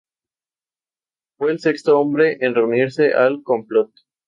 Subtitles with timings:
[1.37, 3.91] Fue el sexto hombre en unirse al complot.